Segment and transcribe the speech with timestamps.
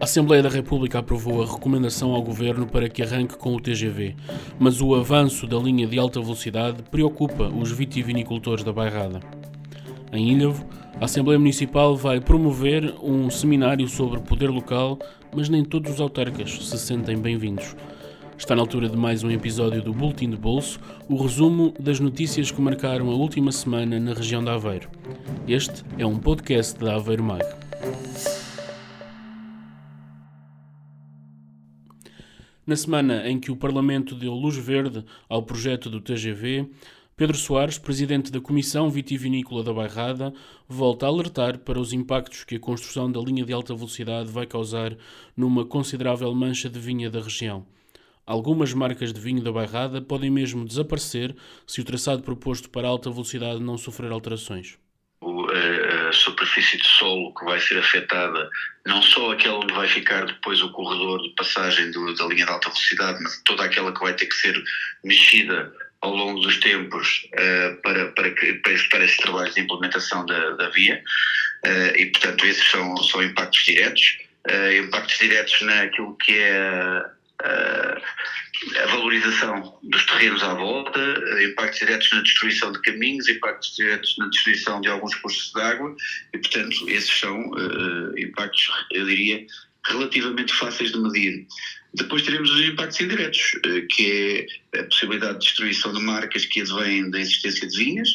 [0.00, 4.14] A Assembleia da República aprovou a recomendação ao Governo para que arranque com o TGV,
[4.56, 9.18] mas o avanço da linha de alta velocidade preocupa os vitivinicultores da Bairrada.
[10.12, 10.64] Em Ilhavo,
[11.00, 15.00] a Assembleia Municipal vai promover um seminário sobre poder local,
[15.34, 17.74] mas nem todos os autarcas se sentem bem-vindos.
[18.38, 20.78] Está na altura de mais um episódio do Boletim de Bolso,
[21.08, 24.88] o resumo das notícias que marcaram a última semana na região de Aveiro.
[25.48, 27.44] Este é um podcast da Aveiro Mag.
[32.68, 36.68] Na semana em que o Parlamento deu luz verde ao projeto do TGV,
[37.16, 40.34] Pedro Soares, presidente da Comissão Vitivinícola da Bairrada,
[40.68, 44.44] volta a alertar para os impactos que a construção da linha de alta velocidade vai
[44.44, 44.94] causar
[45.34, 47.64] numa considerável mancha de vinha da região.
[48.26, 51.34] Algumas marcas de vinho da Bairrada podem mesmo desaparecer
[51.66, 54.78] se o traçado proposto para alta velocidade não sofrer alterações
[56.48, 58.50] superfície de solo que vai ser afetada,
[58.86, 62.50] não só aquela onde vai ficar depois o corredor de passagem do, da linha de
[62.50, 64.62] alta velocidade, mas toda aquela que vai ter que ser
[65.04, 70.50] mexida ao longo dos tempos uh, para, para, para, para esses trabalhos de implementação da,
[70.50, 71.02] da via.
[71.64, 74.18] Uh, e, portanto, esses são, são impactos diretos.
[74.48, 77.04] Uh, impactos diretos naquilo que é
[77.44, 81.00] a valorização dos terrenos à volta,
[81.42, 85.94] impactos diretos na destruição de caminhos, impactos diretos na destruição de alguns cursos de água
[86.34, 89.46] e, portanto, esses são uh, impactos, eu diria,
[89.86, 91.46] relativamente fáceis de medir.
[91.94, 93.40] Depois teremos os impactos indiretos,
[93.90, 98.08] que é a possibilidade de destruição de marcas que advêm da existência de vinhas,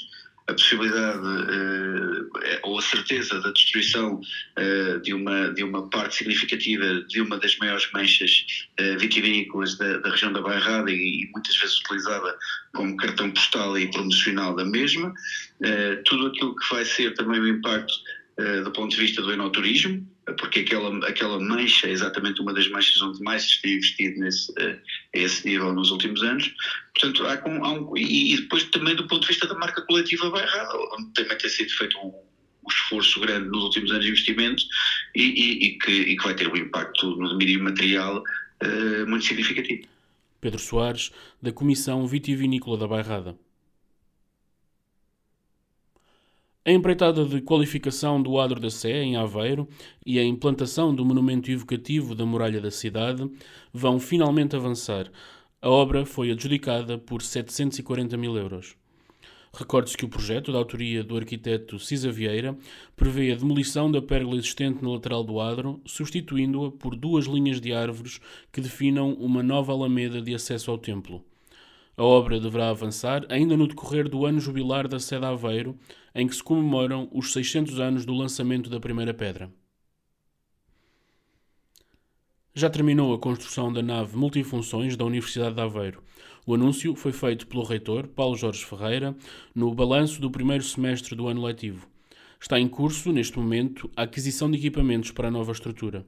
[0.48, 2.30] a possibilidade uh,
[2.64, 7.58] ou a certeza da destruição uh, de, uma, de uma parte significativa de uma das
[7.58, 8.46] maiores manchas
[8.80, 12.38] uh, vitivinícolas da, da, região da Bairrada e, e, muitas vezes utilizada
[12.74, 15.14] como cartão postal e promocional da mesma.
[16.06, 17.94] tudo aquilo que vai ser também o impacto
[18.64, 20.08] do ponto de vista do enoturismo,
[20.40, 24.52] porque aquela, aquela mancha é exatamente uma das manchas onde mais se tem investido nesse,
[24.52, 24.80] uh,
[25.16, 26.54] a esse nível nos últimos anos.
[26.94, 30.30] Portanto, há, há um, e, e, depois também do ponto de vista da marca coletiva
[30.30, 34.64] Bairrada, onde também tem sido feito um, um esforço grande nos últimos anos de investimento
[35.16, 38.24] e, e, e, que, e que vai ter um impacto no domínio material
[38.64, 39.88] uh, muito significativo.
[40.40, 41.12] Pedro Soares,
[41.42, 43.38] da Comissão Vitivinícola da Bairrada.
[46.66, 49.68] A empreitada de qualificação do Adro da Sé, em Aveiro,
[50.06, 53.30] e a implantação do monumento evocativo da muralha da cidade
[53.74, 55.12] vão finalmente avançar.
[55.62, 58.78] A obra foi adjudicada por 740 mil euros.
[59.54, 62.58] Recorde-se que o projeto, da autoria do arquiteto Cisa Vieira,
[62.96, 67.74] prevê a demolição da pérgola existente na lateral do adro, substituindo-a por duas linhas de
[67.74, 68.22] árvores
[68.54, 71.26] que definam uma nova alameda de acesso ao templo.
[71.96, 75.78] A obra deverá avançar ainda no decorrer do ano jubilar da sede Aveiro,
[76.16, 79.52] em que se comemoram os 600 anos do lançamento da primeira pedra.
[82.56, 86.04] Já terminou a construção da nave multifunções da Universidade de Aveiro.
[86.46, 89.16] O anúncio foi feito pelo reitor, Paulo Jorge Ferreira,
[89.56, 91.88] no balanço do primeiro semestre do ano letivo.
[92.40, 96.06] Está em curso, neste momento, a aquisição de equipamentos para a nova estrutura.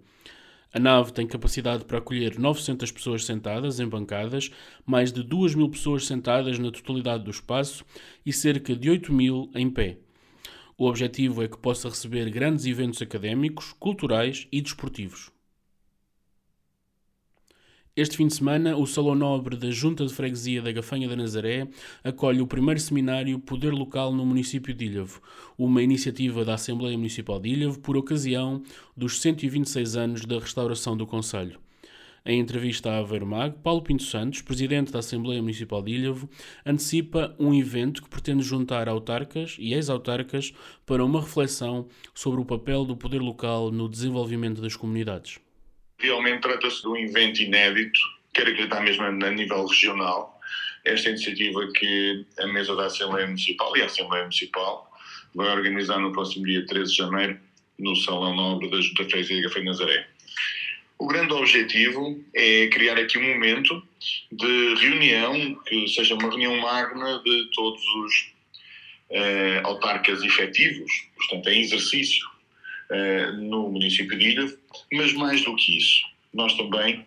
[0.76, 4.52] A nave tem capacidade para acolher 900 pessoas sentadas em bancadas,
[4.86, 7.86] mais de 2 mil pessoas sentadas na totalidade do espaço
[8.26, 9.98] e cerca de 8 mil em pé.
[10.78, 15.32] O objetivo é que possa receber grandes eventos académicos, culturais e desportivos.
[17.98, 21.66] Este fim de semana, o Salão Nobre da Junta de Freguesia da Gafanha da Nazaré
[22.04, 25.22] acolhe o primeiro seminário Poder Local no município de Ilhavo,
[25.58, 28.62] uma iniciativa da Assembleia Municipal de Ilhavo por ocasião
[28.98, 31.58] dos 126 anos da restauração do Conselho.
[32.26, 33.30] Em entrevista à Aveiro
[33.64, 36.30] Paulo Pinto Santos, presidente da Assembleia Municipal de Ilhavo,
[36.66, 40.52] antecipa um evento que pretende juntar autarcas e ex-autarcas
[40.86, 45.45] para uma reflexão sobre o papel do poder local no desenvolvimento das comunidades.
[45.98, 48.00] Realmente trata-se de um evento inédito,
[48.34, 50.40] quero acreditar mesmo a nível regional.
[50.84, 54.92] Esta iniciativa que a mesa da Assembleia Municipal e a Assembleia Municipal
[55.34, 57.40] vai organizar no próximo dia 13 de janeiro
[57.80, 60.08] no Salão Nobre da Junta Freguesia de Café Nazaré.
[60.98, 63.82] O grande objetivo é criar aqui um momento
[64.32, 68.34] de reunião, que seja uma reunião magna de todos os
[69.10, 72.26] eh, autarcas efetivos, portanto, em exercício
[72.92, 74.58] eh, no município de Ilha,
[74.94, 77.06] mas mais do que isso, nós também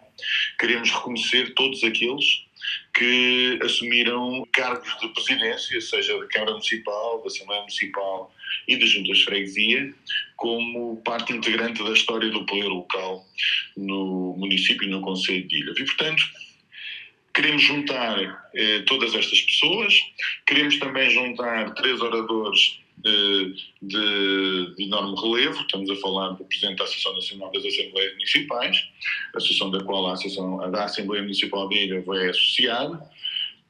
[0.58, 2.46] queremos reconhecer todos aqueles
[2.94, 8.34] que assumiram cargos de presidência, seja da Câmara Municipal, da Assembleia Municipal
[8.66, 9.94] e das Juntas de Freguesia,
[10.36, 13.24] como parte integrante da história do poder local
[13.76, 15.72] no município e no Conselho de Ilha.
[15.76, 16.22] E, portanto,
[17.34, 19.94] queremos juntar eh, todas estas pessoas,
[20.46, 25.60] queremos também juntar três oradores de, de, enorme relevo.
[25.60, 28.88] Estamos a falar do Presidente da Associação Nacional das Assembleias Municipais,
[29.34, 33.00] associação da qual a, Associação, da Assembleia Municipal de Ilha é associada.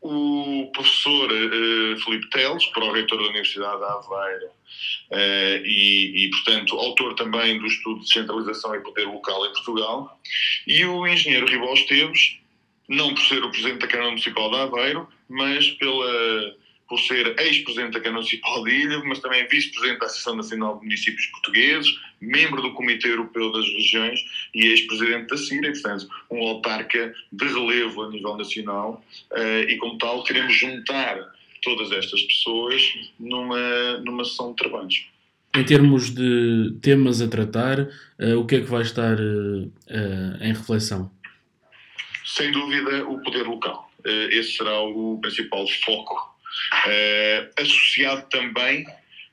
[0.01, 7.15] O professor uh, Filipe Teles, pró-reitor da Universidade de Aveiro, uh, e, e, portanto, autor
[7.15, 10.21] também do estudo de descentralização e poder local em Portugal.
[10.69, 12.39] E o engenheiro Ribol Esteves,
[12.89, 16.55] não por ser o Presidente da Câmara Municipal de Aveiro, mas pela
[16.89, 20.85] por ser ex-presidente da Câmara Municipal de Ilha, mas também vice-presidente da Associação Nacional de
[20.85, 21.87] Municípios Portugueses,
[22.21, 24.21] membro do Comitê Europeu das Regiões
[24.55, 29.05] e ex-presidente da CIRA, portanto, um autarca de relevo a nível nacional,
[29.35, 31.19] eh, e como tal queremos juntar
[31.63, 32.83] todas estas pessoas
[33.21, 35.07] numa, numa sessão de trabalhos.
[35.55, 39.73] Em termos de temas a tratar, uh, o que é que vai estar uh,
[40.41, 41.11] em reflexão?
[42.25, 43.91] Sem dúvida, o poder local.
[44.31, 46.38] esse será o principal foco
[46.87, 48.87] Uh, associado também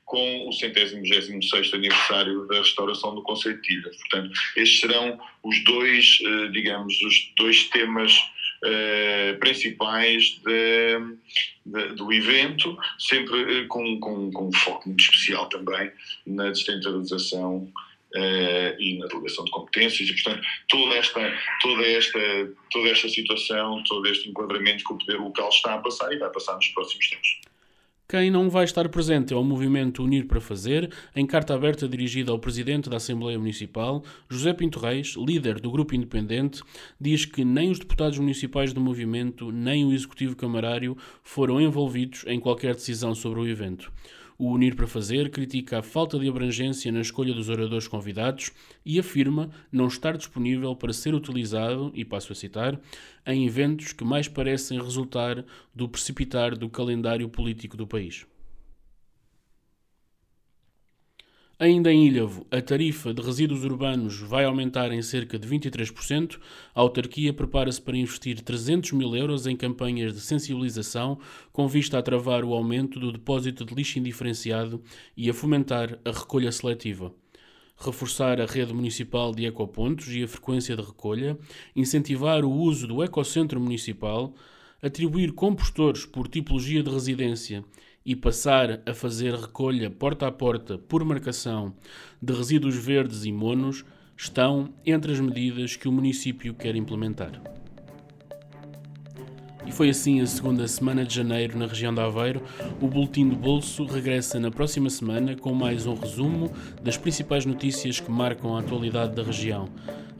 [0.04, 1.04] com o centésimo
[1.42, 3.90] sexto aniversário da restauração do Conceito de Ilha.
[3.90, 10.98] Portanto, estes serão os dois, uh, digamos, os dois temas uh, principais de,
[11.66, 15.90] de, do evento, sempre com, com, com um foco muito especial também
[16.24, 17.70] na descentralização
[18.16, 22.18] Uh, e na delegação de competências e portanto toda esta toda esta
[22.70, 26.30] toda esta situação todo este enquadramento que o poder local está a passar e vai
[26.30, 27.40] passar nos próximos tempos
[28.08, 32.30] quem não vai estar presente é o movimento Unir para Fazer, em carta aberta dirigida
[32.30, 36.62] ao Presidente da Assembleia Municipal, José Pinto Reis, líder do Grupo Independente,
[37.00, 42.38] diz que nem os deputados municipais do movimento, nem o Executivo Camarário foram envolvidos em
[42.38, 43.92] qualquer decisão sobre o evento.
[44.38, 48.52] O Unir para Fazer critica a falta de abrangência na escolha dos oradores convidados
[48.84, 52.78] e afirma não estar disponível para ser utilizado, e passo a citar,
[53.26, 55.42] em eventos que mais parecem resultar
[55.74, 58.26] do precipitar do calendário político do país.
[61.58, 66.38] Ainda em Ilhavo, a tarifa de resíduos urbanos vai aumentar em cerca de 23%.
[66.74, 71.18] A autarquia prepara-se para investir 300 mil euros em campanhas de sensibilização
[71.54, 74.82] com vista a travar o aumento do depósito de lixo indiferenciado
[75.16, 77.10] e a fomentar a recolha seletiva.
[77.78, 81.38] Reforçar a rede municipal de ecopontos e a frequência de recolha,
[81.74, 84.34] incentivar o uso do ecocentro municipal,
[84.82, 87.64] atribuir compostores por tipologia de residência
[88.06, 91.74] e passar a fazer recolha porta a porta por marcação
[92.22, 93.84] de resíduos verdes e monos
[94.16, 97.42] estão entre as medidas que o município quer implementar.
[99.66, 102.40] E foi assim a segunda semana de janeiro na região de Aveiro.
[102.80, 107.98] O Boletim do Bolso regressa na próxima semana com mais um resumo das principais notícias
[107.98, 109.68] que marcam a atualidade da região.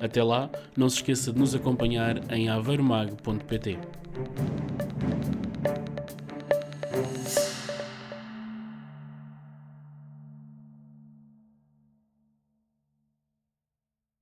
[0.01, 3.79] Até lá, não se esqueça de nos acompanhar em aveiromag.pt.